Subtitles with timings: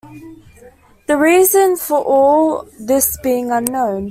[1.05, 4.09] The reason for all this being unknown.